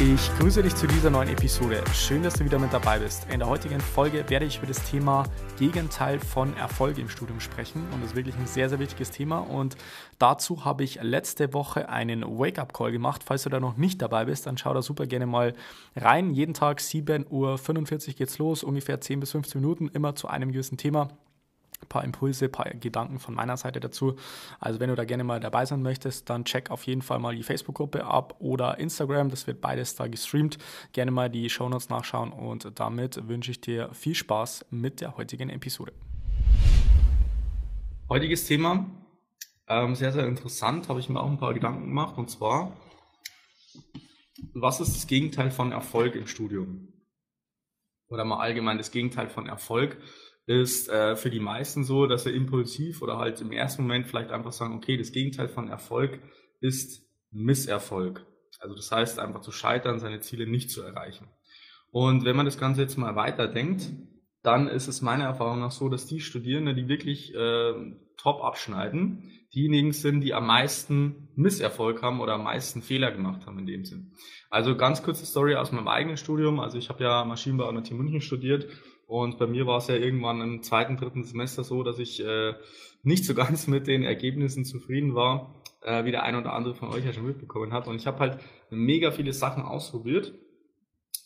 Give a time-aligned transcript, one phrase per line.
[0.00, 1.80] Ich grüße dich zu dieser neuen Episode.
[1.94, 3.28] Schön, dass du wieder mit dabei bist.
[3.30, 5.22] In der heutigen Folge werde ich über das Thema
[5.56, 9.38] Gegenteil von Erfolg im Studium sprechen und das ist wirklich ein sehr, sehr wichtiges Thema.
[9.38, 9.76] Und
[10.18, 13.22] dazu habe ich letzte Woche einen Wake-up-Call gemacht.
[13.24, 15.54] Falls du da noch nicht dabei bist, dann schau da super gerne mal
[15.94, 16.34] rein.
[16.34, 20.76] Jeden Tag 7.45 Uhr geht's los, ungefähr 10 bis 15 Minuten, immer zu einem gewissen
[20.76, 21.08] Thema
[21.82, 24.16] ein paar Impulse, ein paar Gedanken von meiner Seite dazu.
[24.60, 27.34] Also wenn du da gerne mal dabei sein möchtest, dann check auf jeden Fall mal
[27.34, 29.30] die Facebook-Gruppe ab oder Instagram.
[29.30, 30.58] Das wird beides da gestreamt.
[30.92, 35.50] Gerne mal die Shownotes nachschauen und damit wünsche ich dir viel Spaß mit der heutigen
[35.50, 35.92] Episode.
[38.08, 38.86] Heutiges Thema,
[39.66, 42.76] ähm, sehr, sehr interessant, habe ich mir auch ein paar Gedanken gemacht und zwar,
[44.52, 46.92] was ist das Gegenteil von Erfolg im Studium?
[48.08, 49.98] Oder mal allgemein das Gegenteil von Erfolg
[50.46, 54.30] ist äh, für die meisten so, dass sie impulsiv oder halt im ersten Moment vielleicht
[54.30, 56.18] einfach sagen, okay, das Gegenteil von Erfolg
[56.60, 58.26] ist Misserfolg.
[58.60, 61.28] Also das heißt einfach zu scheitern, seine Ziele nicht zu erreichen.
[61.90, 63.90] Und wenn man das Ganze jetzt mal weiterdenkt,
[64.42, 67.72] dann ist es meiner Erfahrung nach so, dass die Studierenden, die wirklich äh,
[68.18, 73.58] top abschneiden, diejenigen sind, die am meisten Misserfolg haben oder am meisten Fehler gemacht haben
[73.60, 74.12] in dem Sinn.
[74.50, 76.60] Also ganz kurze Story aus meinem eigenen Studium.
[76.60, 78.66] Also ich habe ja Maschinenbau an der TU München studiert
[79.06, 82.54] und bei mir war es ja irgendwann im zweiten, dritten Semester so, dass ich äh,
[83.02, 86.88] nicht so ganz mit den Ergebnissen zufrieden war, äh, wie der ein oder andere von
[86.88, 87.86] euch ja schon mitbekommen hat.
[87.86, 88.38] Und ich habe halt
[88.70, 90.32] mega viele Sachen ausprobiert,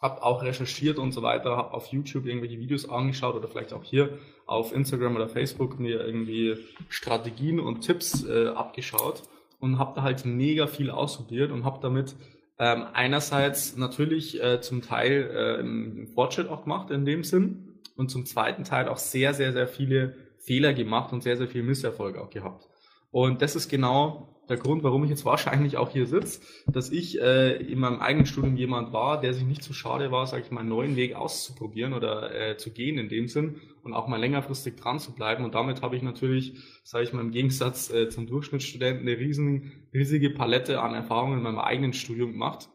[0.00, 3.84] habe auch recherchiert und so weiter, habe auf YouTube irgendwelche Videos angeschaut oder vielleicht auch
[3.84, 6.56] hier auf Instagram oder Facebook mir irgendwie
[6.88, 9.22] Strategien und Tipps äh, abgeschaut
[9.60, 12.14] und habe da halt mega viel ausprobiert und habe damit
[12.58, 17.65] ähm, einerseits natürlich äh, zum Teil äh, einen Fortschritt auch gemacht in dem Sinn
[17.96, 21.62] und zum zweiten Teil auch sehr, sehr, sehr viele Fehler gemacht und sehr, sehr viel
[21.62, 22.68] Misserfolg auch gehabt.
[23.10, 27.20] Und das ist genau der Grund, warum ich jetzt wahrscheinlich auch hier sitze, dass ich
[27.20, 30.44] äh, in meinem eigenen Studium jemand war, der sich nicht zu so schade war, sage
[30.44, 34.06] ich mal, einen neuen Weg auszuprobieren oder äh, zu gehen in dem Sinn und auch
[34.06, 35.44] mal längerfristig dran zu bleiben.
[35.44, 39.72] Und damit habe ich natürlich, sage ich mal, im Gegensatz äh, zum Durchschnittsstudenten eine riesen,
[39.92, 42.68] riesige Palette an Erfahrungen in meinem eigenen Studium gemacht.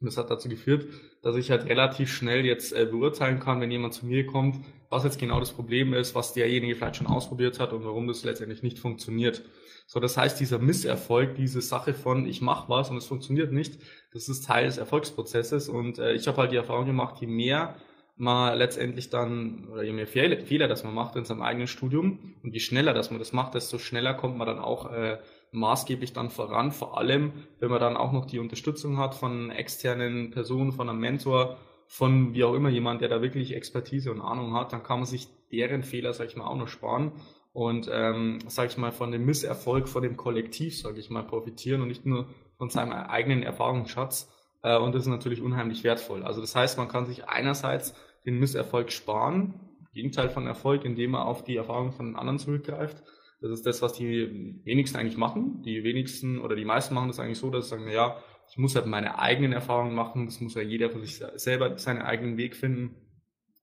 [0.00, 0.86] Und das hat dazu geführt,
[1.22, 4.56] dass ich halt relativ schnell jetzt äh, beurteilen kann, wenn jemand zu mir kommt,
[4.90, 8.24] was jetzt genau das Problem ist, was derjenige vielleicht schon ausprobiert hat und warum das
[8.24, 9.42] letztendlich nicht funktioniert.
[9.86, 13.78] So, das heißt, dieser Misserfolg, diese Sache von ich mache was und es funktioniert nicht,
[14.12, 17.76] das ist Teil des Erfolgsprozesses und äh, ich habe halt die Erfahrung gemacht, je mehr
[18.16, 22.36] man letztendlich dann, oder je mehr Fehler, Fehler das man macht in seinem eigenen Studium
[22.42, 25.18] und je schneller dass man das macht, desto schneller kommt man dann auch äh,
[25.54, 30.30] maßgeblich dann voran, vor allem wenn man dann auch noch die Unterstützung hat von externen
[30.30, 31.56] Personen, von einem Mentor,
[31.86, 35.06] von wie auch immer jemand, der da wirklich Expertise und Ahnung hat, dann kann man
[35.06, 37.12] sich deren Fehler, sag ich mal, auch noch sparen
[37.52, 41.82] und, ähm, sage ich mal, von dem Misserfolg, von dem Kollektiv, sage ich mal, profitieren
[41.82, 42.26] und nicht nur
[42.58, 44.32] von seinem eigenen Erfahrungsschatz.
[44.62, 46.24] Äh, und das ist natürlich unheimlich wertvoll.
[46.24, 47.94] Also das heißt, man kann sich einerseits
[48.26, 49.54] den Misserfolg sparen,
[49.92, 53.04] Gegenteil von Erfolg, indem man auf die Erfahrung von anderen zurückgreift.
[53.40, 55.62] Das ist das, was die wenigsten eigentlich machen.
[55.62, 58.16] Die wenigsten oder die meisten machen das eigentlich so, dass sie sagen, ja,
[58.50, 62.02] ich muss halt meine eigenen Erfahrungen machen, das muss ja jeder für sich selber seinen
[62.02, 62.94] eigenen Weg finden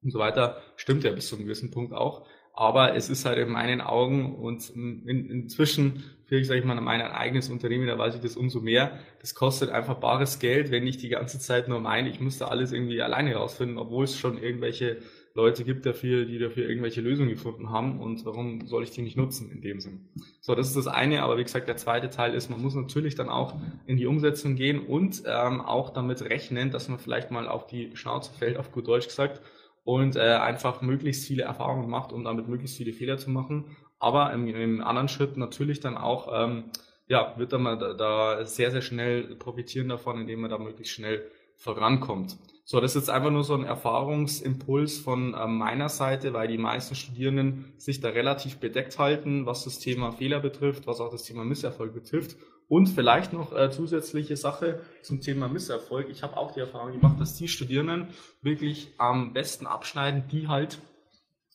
[0.04, 0.62] und so weiter.
[0.76, 2.28] Stimmt ja bis zu einem gewissen Punkt auch.
[2.54, 6.80] Aber es ist halt in meinen Augen und in, inzwischen für ich, sage ich mal,
[6.80, 9.00] mein eigenes Unternehmen, da weiß ich das umso mehr.
[9.20, 12.48] Das kostet einfach bares Geld, wenn ich die ganze Zeit nur meine, ich muss da
[12.48, 14.98] alles irgendwie alleine rausfinden, obwohl es schon irgendwelche
[15.34, 19.16] Leute gibt dafür, die dafür irgendwelche Lösungen gefunden haben und warum soll ich die nicht
[19.16, 20.09] nutzen in dem Sinn.
[20.42, 23.16] So, das ist das eine, aber wie gesagt, der zweite Teil ist, man muss natürlich
[23.16, 23.56] dann auch
[23.86, 27.96] in die Umsetzung gehen und ähm, auch damit rechnen, dass man vielleicht mal auf die
[27.96, 29.42] Schnauze fällt, auf gut Deutsch gesagt,
[29.84, 33.75] und äh, einfach möglichst viele Erfahrungen macht, um damit möglichst viele Fehler zu machen.
[34.00, 36.66] Aber im, im anderen Schritt natürlich dann auch, ähm,
[37.07, 40.94] ja, wird dann mal da, da sehr, sehr schnell profitieren davon, indem man da möglichst
[40.94, 41.24] schnell
[41.62, 42.38] vorankommt.
[42.66, 46.58] So, das ist jetzt einfach nur so ein Erfahrungsimpuls von äh, meiner Seite, weil die
[46.58, 51.24] meisten Studierenden sich da relativ bedeckt halten, was das Thema Fehler betrifft, was auch das
[51.24, 52.38] Thema Misserfolg betrifft.
[52.68, 56.08] Und vielleicht noch äh, zusätzliche Sache zum Thema Misserfolg.
[56.10, 58.07] Ich habe auch die Erfahrung gemacht, dass die Studierenden
[58.42, 60.80] wirklich am besten abschneiden, die halt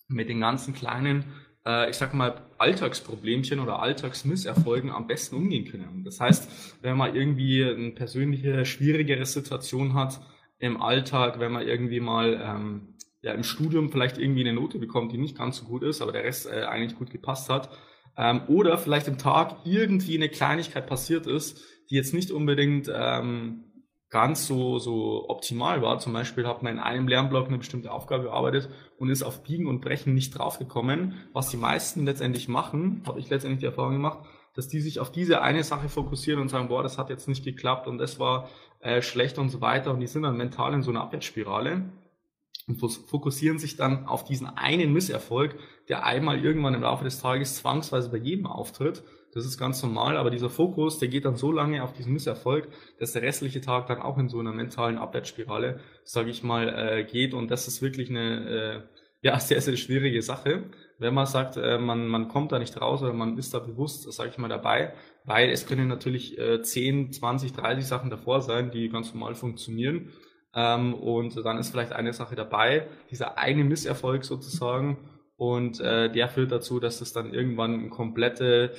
[0.08, 1.24] mit den ganzen kleinen,
[1.66, 6.04] äh, ich sag mal, Alltagsproblemchen oder Alltagsmisserfolgen am besten umgehen können.
[6.04, 10.20] Das heißt, wenn man irgendwie eine persönliche, schwierigere Situation hat
[10.58, 15.12] im Alltag, wenn man irgendwie mal ähm, ja im Studium vielleicht irgendwie eine Note bekommt,
[15.12, 17.68] die nicht ganz so gut ist, aber der Rest äh, eigentlich gut gepasst hat.
[18.16, 23.64] Ähm, oder vielleicht im Tag irgendwie eine Kleinigkeit passiert ist, die jetzt nicht unbedingt ähm,
[24.16, 25.98] ganz so, so optimal war.
[25.98, 29.66] Zum Beispiel hat man in einem Lernblock eine bestimmte Aufgabe bearbeitet und ist auf Biegen
[29.66, 31.16] und Brechen nicht draufgekommen.
[31.34, 34.20] Was die meisten letztendlich machen, habe ich letztendlich die Erfahrung gemacht,
[34.54, 37.44] dass die sich auf diese eine Sache fokussieren und sagen, boah, das hat jetzt nicht
[37.44, 38.48] geklappt und das war
[38.80, 39.92] äh, schlecht und so weiter.
[39.92, 41.82] Und die sind dann mental in so einer Abwärtsspirale
[42.68, 45.56] und fokussieren sich dann auf diesen einen Misserfolg,
[45.90, 49.04] der einmal irgendwann im Laufe des Tages zwangsweise bei jedem auftritt
[49.36, 52.68] das ist ganz normal, aber dieser Fokus, der geht dann so lange auf diesen Misserfolg,
[52.98, 57.04] dass der restliche Tag dann auch in so einer mentalen Abwärtsspirale, sage ich mal, äh,
[57.04, 57.34] geht.
[57.34, 58.80] Und das ist wirklich eine äh,
[59.20, 60.64] ja, sehr, sehr schwierige Sache,
[60.98, 64.10] wenn man sagt, äh, man, man kommt da nicht raus oder man ist da bewusst,
[64.10, 64.94] sage ich mal, dabei,
[65.24, 70.12] weil es können natürlich äh, 10, 20, 30 Sachen davor sein, die ganz normal funktionieren.
[70.54, 74.96] Ähm, und dann ist vielleicht eine Sache dabei, dieser eine Misserfolg sozusagen,
[75.36, 78.72] und äh, der führt dazu, dass es dann irgendwann eine komplette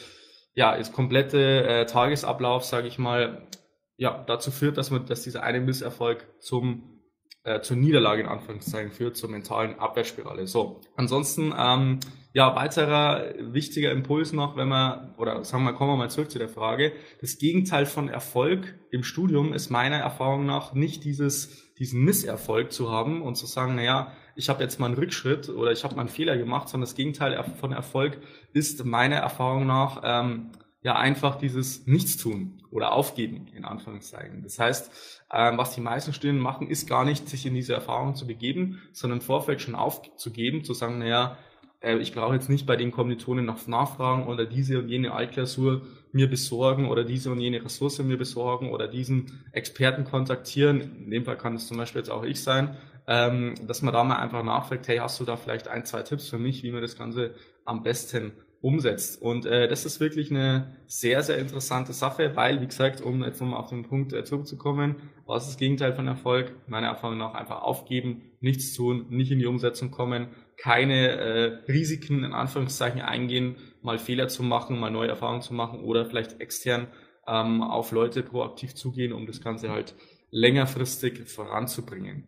[0.57, 3.47] ja, ist komplette äh, Tagesablauf, sage ich mal,
[3.95, 6.97] ja, dazu führt, dass man, dass dieser eine Misserfolg zum
[7.43, 10.47] äh, zur Niederlage in Anführungszeichen führt, zur mentalen Abwehrspirale.
[10.47, 11.99] So, ansonsten, ähm,
[12.33, 16.39] ja, weiterer wichtiger Impuls noch, wenn man, oder sagen wir kommen wir mal zurück zu
[16.39, 22.03] der Frage, das Gegenteil von Erfolg im Studium ist meiner Erfahrung nach nicht dieses, diesen
[22.03, 25.83] Misserfolg zu haben und zu sagen, naja, ich habe jetzt mal einen Rückschritt oder ich
[25.83, 28.19] habe mal einen Fehler gemacht, sondern das Gegenteil von Erfolg
[28.53, 30.51] ist meiner Erfahrung nach ähm,
[30.83, 34.43] ja einfach dieses Nichtstun oder Aufgeben in Anführungszeichen.
[34.43, 38.15] Das heißt, ähm, was die meisten Studenten machen, ist gar nicht, sich in diese Erfahrung
[38.15, 41.37] zu begeben, sondern im Vorfeld schon aufzugeben, zu sagen, naja,
[41.81, 45.81] äh, ich brauche jetzt nicht bei den Kommilitonen noch nachfragen oder diese und jene Altklausur
[46.17, 51.05] mir besorgen oder diese und jene Ressource mir besorgen oder diesen Experten kontaktieren.
[51.05, 52.75] In dem Fall kann es zum Beispiel jetzt auch ich sein,
[53.07, 56.27] ähm, dass man da mal einfach nachfragt, hey, hast du da vielleicht ein, zwei Tipps
[56.27, 57.35] für mich, wie man das Ganze
[57.65, 59.21] am besten umsetzt.
[59.21, 63.39] Und äh, das ist wirklich eine sehr, sehr interessante Sache, weil, wie gesagt, um jetzt
[63.39, 64.95] nochmal auf den Punkt äh, zurückzukommen,
[65.27, 66.53] was ist das Gegenteil von Erfolg?
[66.67, 72.23] Meiner Erfahrung nach einfach aufgeben, nichts tun, nicht in die Umsetzung kommen, keine äh, Risiken
[72.23, 76.87] in Anführungszeichen eingehen, mal Fehler zu machen, mal neue Erfahrungen zu machen oder vielleicht extern
[77.25, 79.95] ähm, auf Leute proaktiv zugehen, um das Ganze halt
[80.29, 82.27] längerfristig voranzubringen.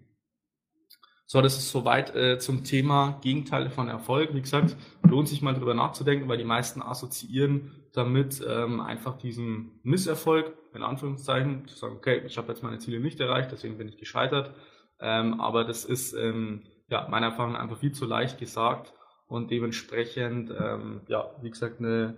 [1.26, 4.34] So, das ist soweit äh, zum Thema Gegenteile von Erfolg.
[4.34, 9.80] Wie gesagt, lohnt sich mal drüber nachzudenken, weil die meisten assoziieren damit ähm, einfach diesen
[9.84, 13.90] Misserfolg, in Anführungszeichen, zu sagen, okay, ich habe jetzt meine Ziele nicht erreicht, deswegen bin
[13.90, 14.56] ich gescheitert.
[15.02, 18.94] Ähm, aber das ist ähm, ja meiner Erfahrung einfach viel zu leicht gesagt
[19.30, 22.16] und dementsprechend, ähm, ja, wie gesagt, eine,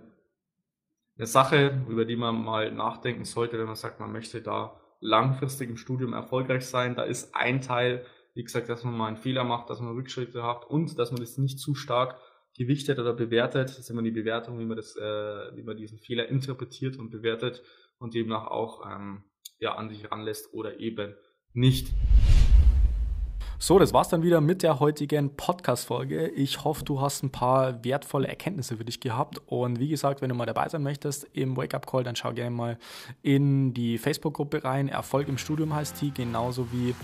[1.18, 5.70] eine Sache, über die man mal nachdenken sollte, wenn man sagt, man möchte da langfristig
[5.70, 6.96] im Studium erfolgreich sein.
[6.96, 10.42] Da ist ein Teil, wie gesagt, dass man mal einen Fehler macht, dass man Rückschritte
[10.44, 12.18] hat und dass man das nicht zu stark
[12.58, 13.70] gewichtet oder bewertet.
[13.70, 17.10] Das ist immer die Bewertung, wie man das, äh, wie man diesen Fehler interpretiert und
[17.10, 17.62] bewertet
[18.00, 19.26] und demnach auch ähm,
[19.60, 21.14] ja, an sich ranlässt oder eben
[21.52, 21.94] nicht.
[23.64, 26.30] So, das war's dann wieder mit der heutigen Podcast-Folge.
[26.30, 29.40] Ich hoffe, du hast ein paar wertvolle Erkenntnisse für dich gehabt.
[29.46, 32.80] Und wie gesagt, wenn du mal dabei sein möchtest im Wake-up-Call, dann schau gerne mal
[33.22, 34.88] in die Facebook-Gruppe rein.
[34.88, 36.96] Erfolg im Studium heißt die, genauso wie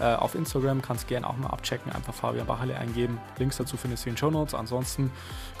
[0.00, 3.18] äh, auf Instagram kannst du gerne auch mal abchecken, einfach Fabian Bacherle eingeben.
[3.38, 4.54] Links dazu findest du in den Show Notes.
[4.54, 5.10] Ansonsten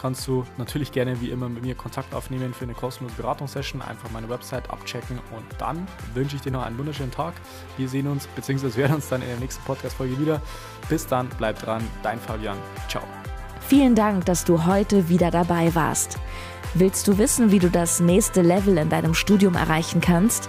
[0.00, 3.82] kannst du natürlich gerne wie immer mit mir Kontakt aufnehmen für eine kostenlose Beratungssession.
[3.82, 7.34] Einfach meine Website abchecken und dann wünsche ich dir noch einen wunderschönen Tag.
[7.76, 8.76] Wir sehen uns bzw.
[8.76, 10.40] werden uns dann in der nächsten Podcast-Folge wieder.
[10.88, 12.56] Bis dann, bleib dran, dein Fabian.
[12.88, 13.02] Ciao.
[13.60, 16.18] Vielen Dank, dass du heute wieder dabei warst.
[16.74, 20.48] Willst du wissen, wie du das nächste Level in deinem Studium erreichen kannst?